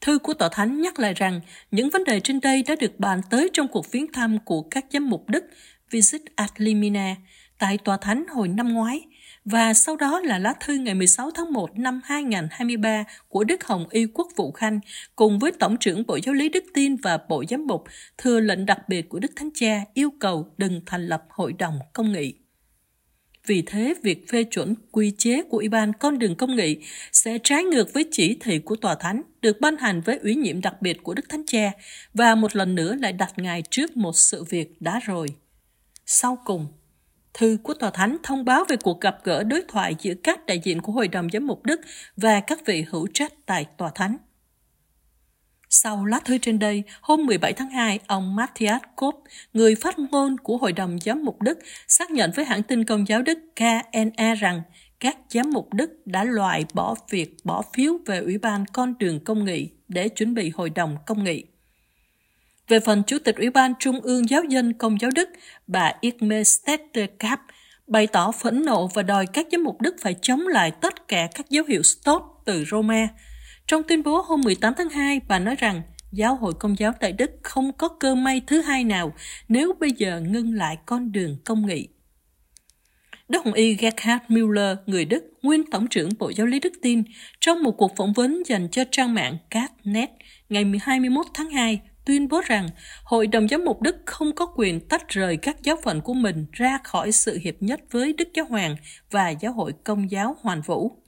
[0.00, 3.20] Thư của Tòa Thánh nhắc lại rằng những vấn đề trên đây đã được bàn
[3.30, 5.44] tới trong cuộc viếng thăm của các giám mục Đức
[5.90, 7.16] Visit ad Limina
[7.58, 9.00] tại Tòa Thánh hồi năm ngoái
[9.44, 13.86] và sau đó là lá thư ngày 16 tháng 1 năm 2023 của Đức Hồng
[13.90, 14.80] Y Quốc vụ Khanh
[15.16, 17.84] cùng với Tổng trưởng Bộ Giáo lý Đức Tin và Bộ Giám mục,
[18.18, 21.78] thừa lệnh đặc biệt của Đức Thánh Cha yêu cầu đừng thành lập hội đồng
[21.92, 22.34] công nghị.
[23.48, 26.76] Vì thế, việc phê chuẩn quy chế của Ủy ban con đường công nghị
[27.12, 30.60] sẽ trái ngược với chỉ thị của Tòa Thánh được ban hành với ủy nhiệm
[30.60, 31.72] đặc biệt của Đức Thánh Cha
[32.14, 35.28] và một lần nữa lại đặt Ngài trước một sự việc đã rồi.
[36.06, 36.66] Sau cùng,
[37.34, 40.60] thư của Tòa Thánh thông báo về cuộc gặp gỡ đối thoại giữa các đại
[40.64, 41.80] diện của Hội đồng Giám mục Đức
[42.16, 44.16] và các vị hữu trách tại Tòa Thánh.
[45.70, 49.18] Sau lá thư trên đây, hôm 17 tháng 2, ông Matthias Kopp,
[49.52, 53.08] người phát ngôn của Hội đồng Giám mục Đức, xác nhận với hãng tin công
[53.08, 54.62] giáo Đức KNA rằng
[55.00, 59.24] các giám mục Đức đã loại bỏ việc bỏ phiếu về Ủy ban con đường
[59.24, 61.44] công nghị để chuẩn bị Hội đồng công nghị.
[62.68, 65.28] Về phần Chủ tịch Ủy ban Trung ương Giáo dân Công giáo Đức,
[65.66, 67.40] bà Igme Stetterkamp
[67.86, 71.28] bày tỏ phẫn nộ và đòi các giám mục Đức phải chống lại tất cả
[71.34, 73.08] các dấu hiệu stop từ Roma,
[73.68, 77.12] trong tuyên bố hôm 18 tháng 2, bà nói rằng Giáo hội Công giáo tại
[77.12, 79.14] Đức không có cơ may thứ hai nào
[79.48, 81.88] nếu bây giờ ngưng lại con đường công nghị.
[83.28, 87.02] Đức Hồng Y Gerhard Müller, người Đức, nguyên Tổng trưởng Bộ Giáo lý Đức Tin,
[87.40, 90.10] trong một cuộc phỏng vấn dành cho trang mạng Catnet
[90.48, 92.68] ngày 21 tháng 2, tuyên bố rằng
[93.04, 96.46] Hội đồng Giám mục Đức không có quyền tách rời các giáo phận của mình
[96.52, 98.76] ra khỏi sự hiệp nhất với Đức Giáo Hoàng
[99.10, 101.07] và Giáo hội Công giáo Hoàn Vũ.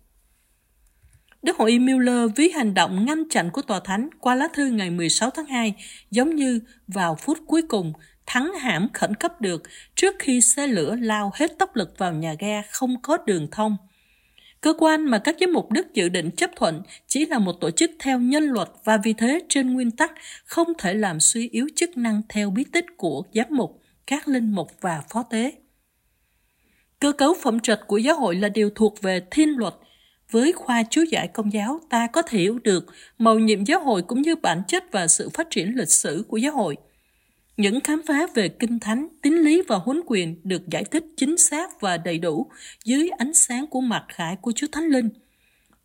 [1.42, 4.90] Đức Hội Mueller ví hành động ngăn chặn của Tòa Thánh qua lá thư ngày
[4.90, 5.74] 16 tháng 2
[6.10, 7.92] giống như vào phút cuối cùng
[8.26, 9.62] thắng hãm khẩn cấp được
[9.94, 13.76] trước khi xe lửa lao hết tốc lực vào nhà ga không có đường thông.
[14.60, 17.70] Cơ quan mà các giám mục Đức dự định chấp thuận chỉ là một tổ
[17.70, 20.12] chức theo nhân luật và vì thế trên nguyên tắc
[20.44, 24.54] không thể làm suy yếu chức năng theo bí tích của giám mục, các linh
[24.54, 25.52] mục và phó tế.
[26.98, 29.74] Cơ cấu phẩm trật của giáo hội là điều thuộc về thiên luật–
[30.30, 32.86] với khoa chú giải công giáo, ta có thể hiểu được
[33.18, 36.36] màu nhiệm giáo hội cũng như bản chất và sự phát triển lịch sử của
[36.36, 36.76] giáo hội.
[37.56, 41.36] Những khám phá về kinh thánh, tín lý và huấn quyền được giải thích chính
[41.36, 42.46] xác và đầy đủ
[42.84, 45.08] dưới ánh sáng của mặt khải của Chúa Thánh Linh.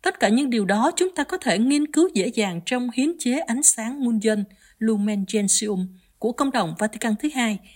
[0.02, 3.12] Tất cả những điều đó chúng ta có thể nghiên cứu dễ dàng trong hiến
[3.18, 4.44] chế ánh sáng muôn dân
[4.78, 5.86] Lumen Gentium
[6.18, 7.58] của Công đồng Vatican thứ hai–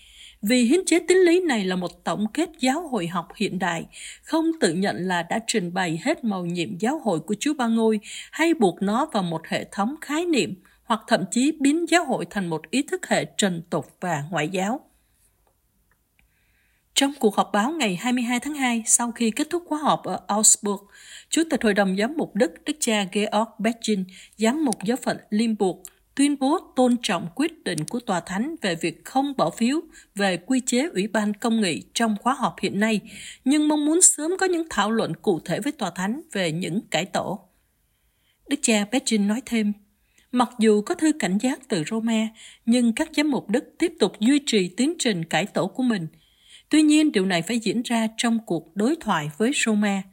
[0.42, 3.86] vì hiến chế tín lý này là một tổng kết giáo hội học hiện đại,
[4.22, 7.66] không tự nhận là đã trình bày hết màu nhiệm giáo hội của Chúa Ba
[7.66, 8.00] Ngôi
[8.32, 12.26] hay buộc nó vào một hệ thống khái niệm hoặc thậm chí biến giáo hội
[12.30, 14.80] thành một ý thức hệ trần tục và ngoại giáo.
[16.94, 20.20] Trong cuộc họp báo ngày 22 tháng 2, sau khi kết thúc khóa họp ở
[20.26, 20.80] Augsburg,
[21.28, 24.04] Chủ tịch Hội đồng Giám mục Đức, Đức cha Georg Bechin,
[24.36, 25.78] Giám mục giáo phận Limburg,
[26.20, 29.80] tuyên bố tôn trọng quyết định của Tòa Thánh về việc không bỏ phiếu
[30.14, 33.00] về quy chế Ủy ban Công nghị trong khóa họp hiện nay,
[33.44, 36.80] nhưng mong muốn sớm có những thảo luận cụ thể với Tòa Thánh về những
[36.90, 37.40] cải tổ.
[38.48, 39.72] Đức cha Petrin nói thêm,
[40.32, 42.28] Mặc dù có thư cảnh giác từ Roma,
[42.66, 46.06] nhưng các giám mục Đức tiếp tục duy trì tiến trình cải tổ của mình.
[46.68, 50.02] Tuy nhiên, điều này phải diễn ra trong cuộc đối thoại với Roma–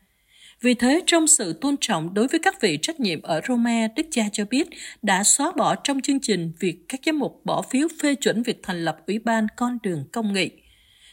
[0.61, 4.05] vì thế, trong sự tôn trọng đối với các vị trách nhiệm ở Roma, Đức
[4.11, 4.67] cha cho biết
[5.01, 8.59] đã xóa bỏ trong chương trình việc các giám mục bỏ phiếu phê chuẩn việc
[8.63, 10.49] thành lập Ủy ban con đường công nghị.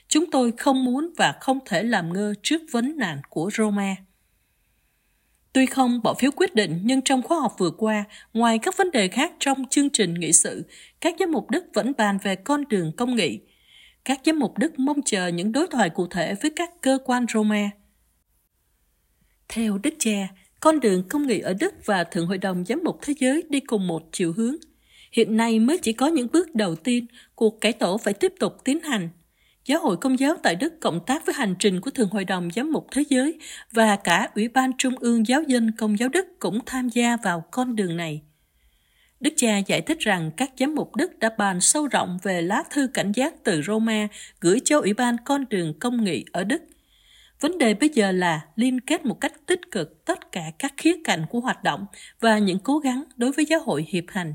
[0.09, 3.97] Chúng tôi không muốn và không thể làm ngơ trước vấn nạn của Roma.
[5.53, 8.91] Tuy không bỏ phiếu quyết định, nhưng trong khóa học vừa qua, ngoài các vấn
[8.91, 10.67] đề khác trong chương trình nghị sự,
[11.01, 13.41] các giám mục Đức vẫn bàn về con đường công nghị.
[14.05, 17.27] Các giám mục Đức mong chờ những đối thoại cụ thể với các cơ quan
[17.35, 17.71] Roma–
[19.55, 20.29] theo Đức Cha,
[20.61, 23.61] con đường công nghị ở Đức và Thượng Hội đồng Giám mục Thế giới đi
[23.61, 24.55] cùng một chiều hướng.
[25.13, 28.65] Hiện nay mới chỉ có những bước đầu tiên, cuộc cải tổ phải tiếp tục
[28.65, 29.09] tiến hành.
[29.65, 32.49] Giáo hội Công giáo tại Đức cộng tác với hành trình của Thượng Hội đồng
[32.55, 33.39] Giám mục Thế giới
[33.73, 37.45] và cả Ủy ban Trung ương Giáo dân Công giáo Đức cũng tham gia vào
[37.51, 38.23] con đường này.
[39.21, 42.63] Đức cha giải thích rằng các giám mục Đức đã bàn sâu rộng về lá
[42.71, 44.09] thư cảnh giác từ Roma
[44.41, 46.63] gửi cho Ủy ban con đường công nghị ở Đức
[47.45, 50.97] Vấn đề bây giờ là liên kết một cách tích cực tất cả các khía
[51.05, 51.87] cạnh của hoạt động
[52.21, 54.35] và những cố gắng đối với giáo hội hiệp hành.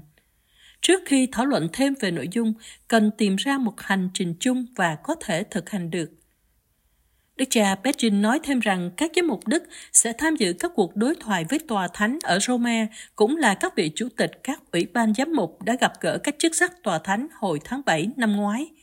[0.82, 2.54] Trước khi thảo luận thêm về nội dung,
[2.88, 6.10] cần tìm ra một hành trình chung và có thể thực hành được.
[7.36, 10.96] Đức cha Petrin nói thêm rằng các giám mục Đức sẽ tham dự các cuộc
[10.96, 14.86] đối thoại với tòa thánh ở Roma, cũng là các vị chủ tịch các ủy
[14.94, 18.36] ban giám mục đã gặp gỡ các chức sắc tòa thánh hồi tháng 7 năm
[18.36, 18.70] ngoái–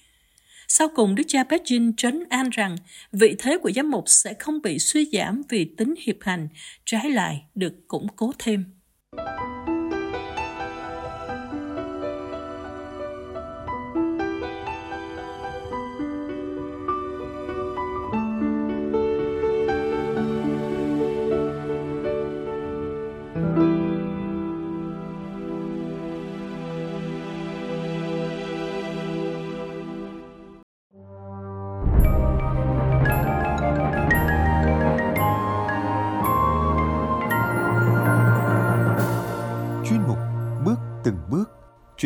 [0.68, 2.76] sau cùng, Đức cha Pechin trấn an rằng
[3.12, 6.48] vị thế của giám mục sẽ không bị suy giảm vì tính hiệp hành,
[6.84, 8.64] trái lại được củng cố thêm.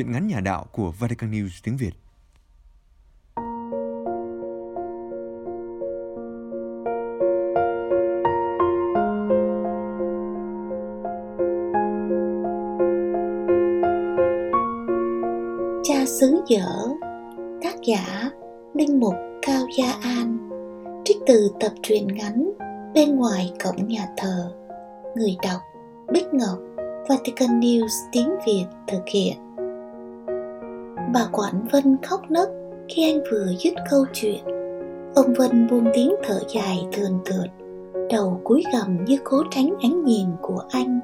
[0.01, 1.91] Chuyện ngắn nhà đạo của Vatican News tiếng Việt.
[15.85, 16.67] Cha xứ dở,
[17.63, 18.31] Tác giả
[18.75, 20.49] Linh Mục Cao Gia An,
[21.05, 22.51] Trích từ tập truyện ngắn
[22.95, 24.53] Bên ngoài cổng nhà thờ
[25.17, 25.61] Người đọc
[26.13, 26.59] Bích Ngọc,
[27.09, 29.50] Vatican News tiếng Việt thực hiện
[31.15, 32.49] Bà Quản Vân khóc nấc
[32.89, 34.45] khi anh vừa dứt câu chuyện.
[35.15, 37.51] Ông Vân buông tiếng thở dài thườn thượt,
[38.11, 41.01] Đầu cúi gằm như cố tránh ánh nhìn của anh.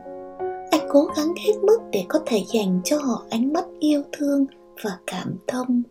[0.70, 4.46] Anh cố gắng hết mức để có thể dành cho họ ánh mắt yêu thương
[4.84, 5.82] và cảm thông.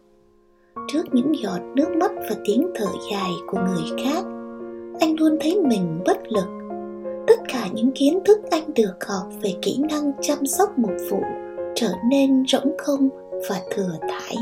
[0.88, 4.26] Trước những giọt nước mắt và tiếng thở dài của người khác,
[5.00, 6.48] anh luôn thấy mình bất lực.
[7.28, 11.20] Tất cả những kiến thức anh được học về kỹ năng chăm sóc một vụ
[11.76, 13.10] trở nên rỗng không
[13.50, 14.38] và thừa thải.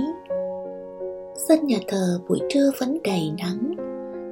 [1.47, 3.75] Sân nhà thờ buổi trưa vẫn đầy nắng,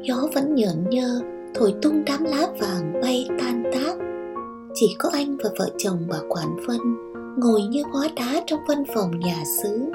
[0.01, 1.21] gió vẫn nhợn nhơ,
[1.55, 3.95] thổi tung đám lá vàng bay tan tác.
[4.73, 6.79] Chỉ có anh và vợ chồng bà quản vân
[7.38, 9.91] ngồi như hóa đá trong văn phòng nhà xứ.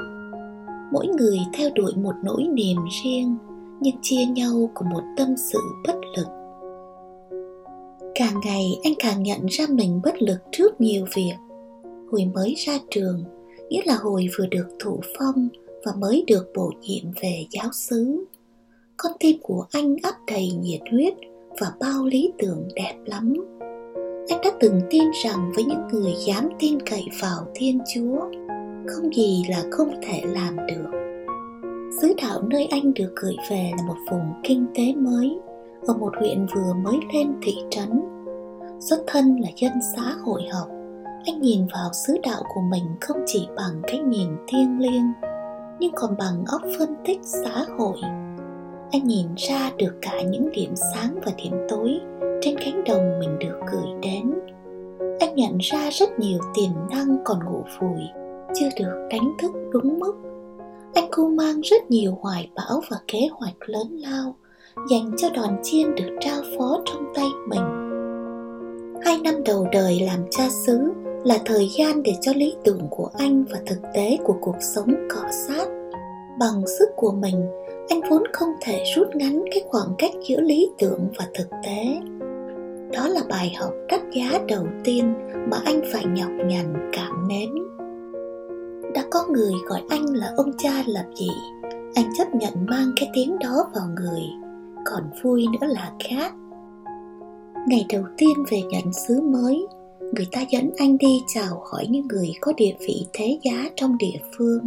[0.92, 3.36] Mỗi người theo đuổi một nỗi niềm riêng,
[3.80, 6.26] nhưng chia nhau của một tâm sự bất lực.
[8.14, 11.34] Càng ngày anh càng nhận ra mình bất lực trước nhiều việc.
[12.12, 13.24] Hồi mới ra trường
[13.68, 15.48] nghĩa là hồi vừa được thụ phong
[15.85, 18.24] và mới được bổ nhiệm về giáo xứ
[18.96, 21.14] con tim của anh ấp đầy nhiệt huyết
[21.61, 23.35] và bao lý tưởng đẹp lắm.
[24.29, 28.20] Anh đã từng tin rằng với những người dám tin cậy vào thiên chúa,
[28.87, 30.90] không gì là không thể làm được.
[32.00, 35.38] Xứ đạo nơi anh được gửi về là một vùng kinh tế mới,
[35.87, 38.00] ở một huyện vừa mới lên thị trấn.
[38.81, 40.68] Xuất thân là dân xã hội học
[41.26, 45.12] anh nhìn vào sứ đạo của mình không chỉ bằng cái nhìn thiêng liêng,
[45.80, 47.96] nhưng còn bằng óc phân tích xã hội.
[48.90, 52.00] Anh nhìn ra được cả những điểm sáng và điểm tối
[52.40, 54.34] trên cánh đồng mình được gửi đến.
[55.20, 58.02] Anh nhận ra rất nhiều tiềm năng còn ngủ vùi,
[58.54, 60.14] chưa được đánh thức đúng mức.
[60.94, 64.36] Anh cô mang rất nhiều hoài bão và kế hoạch lớn lao,
[64.90, 67.86] dành cho đoàn chiên được trao phó trong tay mình.
[69.04, 70.92] Hai năm đầu đời làm cha xứ
[71.24, 74.94] là thời gian để cho lý tưởng của anh và thực tế của cuộc sống
[75.09, 75.68] cọ sát.
[76.38, 77.46] Bằng sức của mình,
[77.88, 81.98] anh vốn không thể rút ngắn cái khoảng cách giữa lý tưởng và thực tế.
[82.92, 85.14] Đó là bài học đắt giá đầu tiên
[85.50, 87.66] mà anh phải nhọc nhằn cảm nếm
[88.94, 91.29] đã có người gọi anh là ông cha lập dị
[91.96, 94.22] anh chấp nhận mang cái tiếng đó vào người,
[94.85, 96.33] còn vui nữa là khác.
[97.66, 99.66] Ngày đầu tiên về nhận xứ mới
[100.12, 103.98] người ta dẫn anh đi chào hỏi những người có địa vị thế giá trong
[103.98, 104.60] địa phương.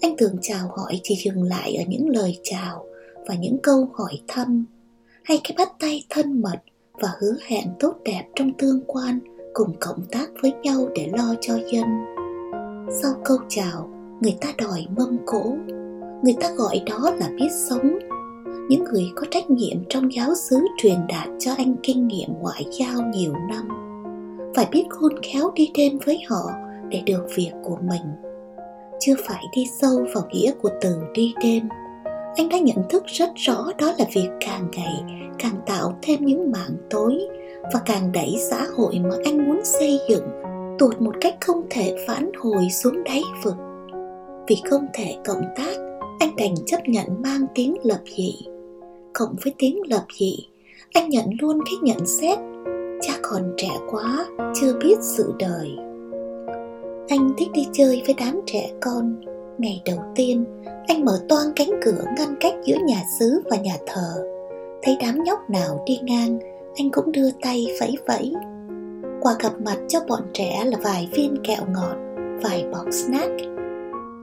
[0.00, 2.84] Anh thường chào hỏi chỉ dừng lại ở những lời chào
[3.26, 4.64] và những câu hỏi thăm,
[5.24, 6.58] hay cái bắt tay thân mật
[6.92, 9.18] và hứa hẹn tốt đẹp trong tương quan,
[9.52, 11.84] cùng cộng tác với nhau để lo cho dân.
[13.02, 15.56] Sau câu chào, người ta đòi mâm cỗ.
[16.22, 17.98] Người ta gọi đó là biết sống.
[18.68, 22.64] Những người có trách nhiệm trong giáo xứ truyền đạt cho anh kinh nghiệm ngoại
[22.78, 23.89] giao nhiều năm
[24.54, 26.50] phải biết khôn khéo đi đêm với họ
[26.88, 28.02] để được việc của mình.
[29.00, 31.68] Chưa phải đi sâu vào nghĩa của từ đi đêm,
[32.36, 35.02] anh đã nhận thức rất rõ đó là việc càng ngày
[35.38, 37.18] càng tạo thêm những mạng tối
[37.72, 40.24] và càng đẩy xã hội mà anh muốn xây dựng
[40.78, 43.54] tụt một cách không thể phản hồi xuống đáy vực.
[44.48, 45.76] Vì không thể cộng tác,
[46.18, 48.34] anh đành chấp nhận mang tiếng lập dị.
[49.12, 50.36] Cộng với tiếng lập dị,
[50.92, 52.38] anh nhận luôn cái nhận xét
[53.30, 55.76] còn trẻ quá, chưa biết sự đời.
[57.08, 59.20] Anh thích đi chơi với đám trẻ con.
[59.58, 60.44] Ngày đầu tiên,
[60.86, 64.24] anh mở toang cánh cửa ngăn cách giữa nhà xứ và nhà thờ.
[64.82, 66.38] Thấy đám nhóc nào đi ngang,
[66.76, 68.32] anh cũng đưa tay vẫy vẫy.
[69.20, 71.96] Quà gặp mặt cho bọn trẻ là vài viên kẹo ngọt,
[72.42, 73.32] vài bọc snack.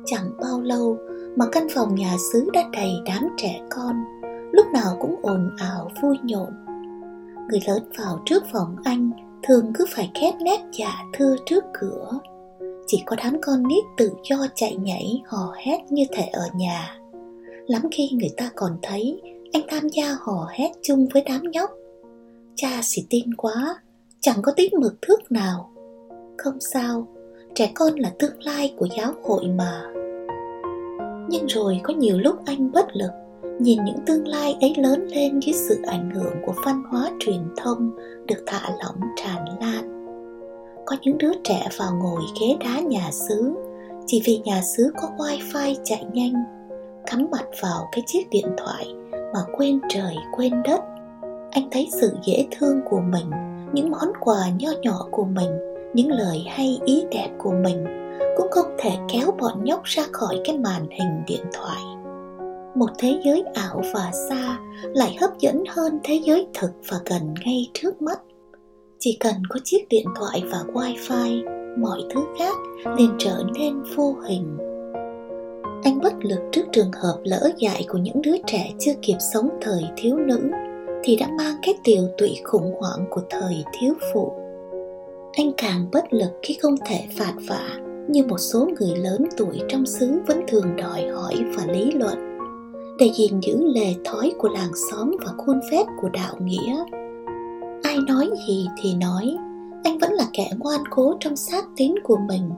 [0.06, 0.98] Chẳng bao lâu
[1.36, 3.96] mà căn phòng nhà xứ đã đầy đám trẻ con.
[4.52, 6.67] Lúc nào cũng ồn ào, vui nhộn
[7.50, 9.12] người lớn vào trước phòng anh
[9.44, 12.12] thường cứ phải khép nét dạ thưa trước cửa.
[12.88, 16.98] Chỉ có đám con nít tự do chạy nhảy, hò hét như thể ở nhà.
[17.68, 19.22] Lắm khi người ta còn thấy
[19.54, 21.70] anh tham gia hò hét chung với đám nhóc.
[22.56, 23.82] Cha xì tin quá,
[24.20, 25.70] chẳng có tí mực thước nào.
[26.38, 27.08] Không sao,
[27.56, 29.84] trẻ con là tương lai của giáo hội mà.
[31.30, 33.12] Nhưng rồi có nhiều lúc anh bất lực
[33.60, 37.42] nhìn những tương lai ấy lớn lên dưới sự ảnh hưởng của văn hóa truyền
[37.58, 37.92] thông
[38.28, 39.98] được thả lỏng tràn lan.
[40.86, 43.54] Có những đứa trẻ vào ngồi ghế đá nhà xứ,
[44.06, 46.34] chỉ vì nhà xứ có wifi chạy nhanh,
[47.06, 48.88] cắm mặt vào cái chiếc điện thoại
[49.34, 50.82] mà quên trời, quên đất.
[51.52, 53.30] Anh thấy sự dễ thương của mình,
[53.74, 55.50] những món quà nho nhỏ của mình,
[55.94, 57.86] những lời hay ý đẹp của mình
[58.38, 61.82] cũng không thể kéo bọn nhóc ra khỏi cái màn hình điện thoại
[62.78, 64.60] một thế giới ảo và xa,
[64.94, 68.20] lại hấp dẫn hơn thế giới thực và gần ngay trước mắt.
[69.00, 71.44] Chỉ cần có chiếc điện thoại và wifi,
[71.82, 72.56] mọi thứ khác
[72.98, 74.58] liền trở nên vô hình.
[75.84, 79.50] Anh bất lực trước trường hợp lỡ dại của những đứa trẻ chưa kịp sống
[79.62, 80.40] thời thiếu nữ,
[81.04, 84.32] thì đã mang cái tiều tụy khủng hoảng của thời thiếu phụ.
[85.34, 89.60] Anh càng bất lực khi không thể phạt vả, như một số người lớn tuổi
[89.70, 92.27] trong xứ vẫn thường đòi hỏi và lý luận
[93.00, 96.84] để gìn giữ lề thói của làng xóm và khuôn phép của đạo nghĩa.
[97.84, 99.36] Ai nói gì thì nói.
[99.84, 102.50] Anh vẫn là kẻ ngoan cố trong xác tín của mình.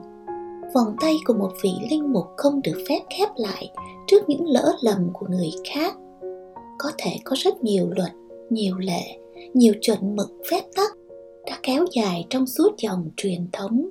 [0.74, 3.70] Vòng tay của một vị linh mục không được phép khép lại
[4.06, 5.94] trước những lỡ lầm của người khác.
[6.78, 8.12] Có thể có rất nhiều luật,
[8.50, 9.18] nhiều lệ,
[9.54, 10.90] nhiều chuẩn mực phép tắc
[11.46, 13.88] đã kéo dài trong suốt dòng truyền thống.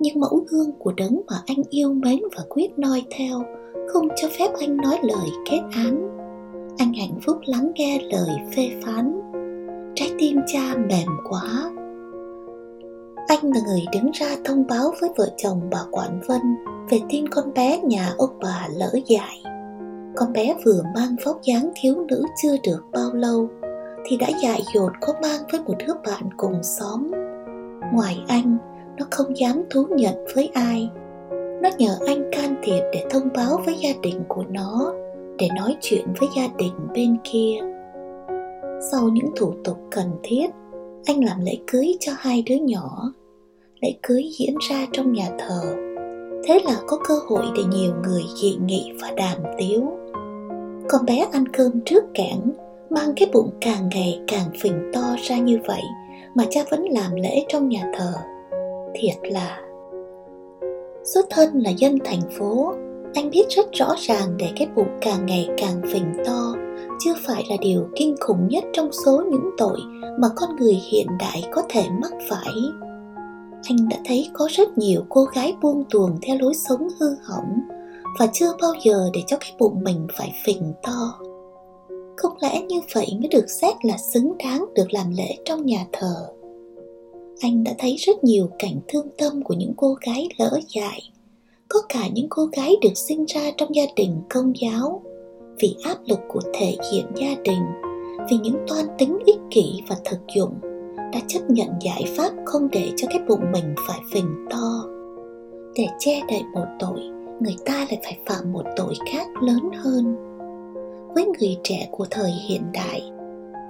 [0.00, 3.42] Nhưng mẫu gương của đấng mà anh yêu mến và quyết noi theo
[3.88, 6.18] không cho phép anh nói lời kết án
[6.78, 9.20] anh hạnh phúc lắng nghe lời phê phán
[9.94, 11.70] trái tim cha mềm quá
[13.28, 16.40] anh là người đứng ra thông báo với vợ chồng bà Quản Vân
[16.90, 19.42] về tin con bé nhà ông bà lỡ dại.
[20.16, 23.48] Con bé vừa mang vóc dáng thiếu nữ chưa được bao lâu
[24.04, 27.10] thì đã dại dột có mang với một đứa bạn cùng xóm.
[27.92, 28.56] Ngoài anh,
[28.98, 30.90] nó không dám thú nhận với ai.
[31.62, 34.92] Nó nhờ anh can thiệp để thông báo với gia đình của nó,
[35.38, 37.58] để nói chuyện với gia đình bên kia.
[38.92, 40.46] Sau những thủ tục cần thiết,
[41.06, 43.12] anh làm lễ cưới cho hai đứa nhỏ.
[43.80, 45.60] Lễ cưới diễn ra trong nhà thờ.
[46.46, 49.82] Thế là có cơ hội để nhiều người dị nghị và đàm tiếu.
[50.88, 52.52] Con bé ăn cơm trước cản
[52.90, 55.82] mang cái bụng càng ngày càng phình to ra như vậy
[56.34, 58.12] mà cha vẫn làm lễ trong nhà thờ.
[58.94, 59.60] Thiệt là
[61.04, 62.72] xuất thân là dân thành phố,
[63.14, 66.54] anh biết rất rõ ràng để cái bụng càng ngày càng phình to
[67.04, 69.80] chưa phải là điều kinh khủng nhất trong số những tội
[70.18, 72.54] mà con người hiện đại có thể mắc phải.
[73.68, 77.60] Anh đã thấy có rất nhiều cô gái buông tuồng theo lối sống hư hỏng
[78.18, 81.18] và chưa bao giờ để cho cái bụng mình phải phình to.
[82.16, 85.86] Không lẽ như vậy mới được xét là xứng đáng được làm lễ trong nhà
[85.92, 86.26] thờ?
[87.40, 91.00] Anh đã thấy rất nhiều cảnh thương tâm của những cô gái lỡ dại.
[91.68, 95.02] Có cả những cô gái được sinh ra trong gia đình công giáo.
[95.58, 97.62] Vì áp lực của thể hiện gia đình,
[98.30, 100.54] vì những toan tính ích kỷ và thực dụng,
[101.12, 104.84] đã chấp nhận giải pháp không để cho cái bụng mình phải phình to.
[105.74, 107.00] Để che đậy một tội,
[107.40, 110.16] người ta lại phải phạm một tội khác lớn hơn.
[111.14, 113.02] Với người trẻ của thời hiện đại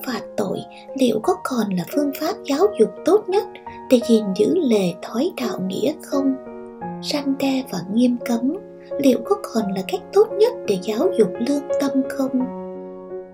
[0.07, 0.59] phạt tội,
[1.01, 3.45] liệu có còn là phương pháp giáo dục tốt nhất
[3.91, 6.35] để gìn giữ lề thói đạo nghĩa không?
[7.03, 8.53] Răn đe và nghiêm cấm,
[8.99, 12.41] liệu có còn là cách tốt nhất để giáo dục lương tâm không?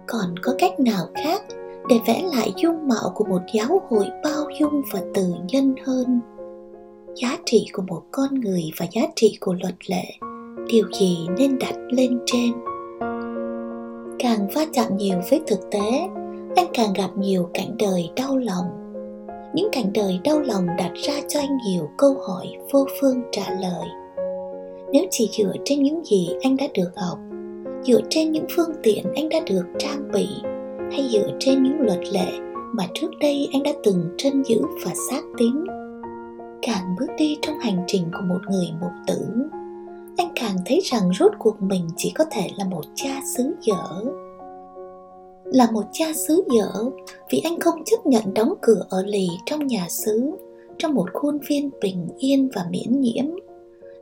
[0.06, 1.42] Còn có cách nào khác
[1.88, 6.20] để vẽ lại dung mạo của một giáo hội bao dung và từ nhân hơn?
[7.14, 10.04] Giá trị của một con người và giá trị của luật lệ,
[10.68, 12.52] điều gì nên đặt lên trên?
[14.18, 16.08] Càng va chạm nhiều với thực tế
[16.58, 18.64] anh càng gặp nhiều cảnh đời đau lòng.
[19.54, 23.50] Những cảnh đời đau lòng đặt ra cho anh nhiều câu hỏi vô phương trả
[23.60, 23.88] lời.
[24.92, 27.18] Nếu chỉ dựa trên những gì anh đã được học,
[27.82, 30.28] dựa trên những phương tiện anh đã được trang bị,
[30.92, 32.38] hay dựa trên những luật lệ
[32.72, 35.54] mà trước đây anh đã từng trân giữ và xác tín,
[36.62, 39.26] càng bước đi trong hành trình của một người mục tử,
[40.16, 44.04] anh càng thấy rằng rốt cuộc mình chỉ có thể là một cha xứ dở
[45.52, 46.90] là một cha xứ dở,
[47.30, 50.30] vì anh không chấp nhận đóng cửa ở lì trong nhà xứ,
[50.78, 53.24] trong một khuôn viên bình yên và miễn nhiễm.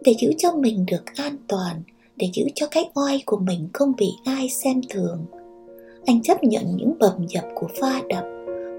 [0.01, 1.83] Để giữ cho mình được an toàn,
[2.17, 5.19] để giữ cho cái oai của mình không bị ai xem thường.
[6.07, 8.25] Anh chấp nhận những bầm dập của pha đập,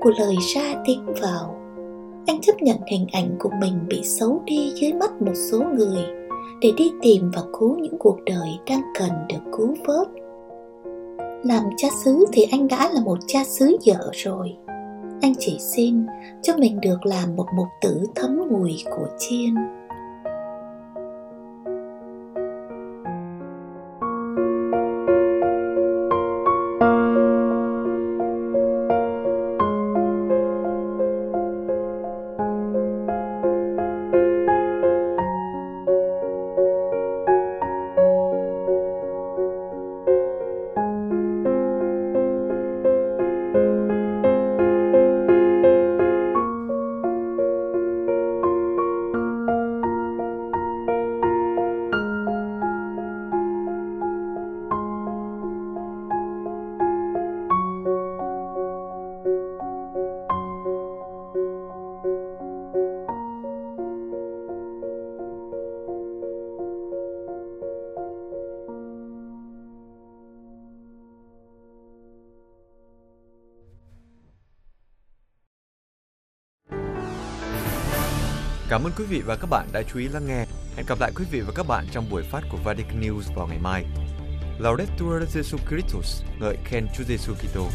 [0.01, 1.55] của lời ra tiếng vào.
[2.27, 6.03] Anh chấp nhận hình ảnh của mình bị xấu đi dưới mắt một số người,
[6.61, 10.07] để đi tìm và cứu những cuộc đời đang cần được cứu vớt
[11.47, 14.55] làm cha xứ thì anh đã là một cha xứ dở rồi.
[15.21, 16.05] Anh chỉ xin
[16.41, 19.55] cho mình được làm một mục tử thấm mùi của chiên.
[78.77, 80.45] Cảm ơn quý vị và các bạn đã chú ý lắng nghe.
[80.75, 83.47] Hẹn gặp lại quý vị và các bạn trong buổi phát của Vatican News vào
[83.47, 83.85] ngày mai.
[84.59, 87.67] Laudetur Jesu Christus, ngợi khen Chúa Giêsu Kitô.